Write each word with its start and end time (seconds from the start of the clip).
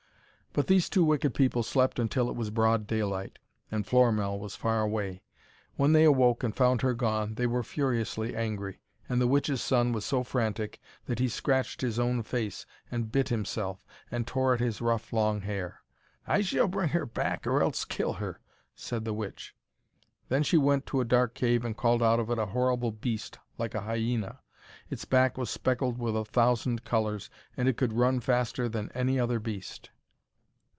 But 0.53 0.67
these 0.67 0.89
two 0.89 1.05
wicked 1.05 1.33
people 1.33 1.63
slept 1.63 1.97
until 1.97 2.27
it 2.29 2.35
was 2.35 2.49
broad 2.49 2.85
daylight 2.85 3.39
and 3.71 3.87
Florimell 3.87 4.37
was 4.37 4.53
far 4.53 4.81
away. 4.81 5.23
When 5.77 5.93
they 5.93 6.03
awoke 6.03 6.43
and 6.43 6.53
found 6.53 6.81
her 6.81 6.93
gone, 6.93 7.35
they 7.35 7.47
were 7.47 7.63
furiously 7.63 8.35
angry, 8.35 8.81
and 9.07 9.21
the 9.21 9.29
witch's 9.29 9.61
son 9.61 9.93
was 9.93 10.03
so 10.03 10.23
frantic 10.25 10.81
that 11.05 11.19
he 11.19 11.29
scratched 11.29 11.79
his 11.79 11.97
own 11.97 12.21
face 12.21 12.65
and 12.91 13.09
bit 13.13 13.29
himself, 13.29 13.85
and 14.11 14.27
tore 14.27 14.53
at 14.53 14.59
his 14.59 14.81
rough 14.81 15.13
long 15.13 15.39
hair. 15.39 15.83
'I 16.27 16.41
shall 16.41 16.67
bring 16.67 16.89
her 16.89 17.05
back, 17.05 17.47
or 17.47 17.63
else 17.63 17.85
kill 17.85 18.15
her!' 18.15 18.41
said 18.75 19.05
the 19.05 19.13
witch. 19.13 19.55
Then 20.27 20.43
she 20.43 20.57
went 20.57 20.85
to 20.87 20.99
a 20.99 21.05
dark 21.05 21.33
cave, 21.33 21.63
and 21.63 21.77
called 21.77 22.03
out 22.03 22.19
of 22.19 22.29
it 22.29 22.37
a 22.37 22.47
horrible 22.47 22.91
beast 22.91 23.39
like 23.57 23.73
a 23.73 23.79
hyena. 23.83 24.41
Its 24.89 25.05
back 25.05 25.37
was 25.37 25.49
speckled 25.49 25.97
with 25.97 26.17
a 26.17 26.25
thousand 26.25 26.83
colours, 26.83 27.29
and 27.55 27.69
it 27.69 27.77
could 27.77 27.93
run 27.93 28.19
faster 28.19 28.67
than 28.67 28.91
any 28.93 29.17
other 29.17 29.39
beast. 29.39 29.91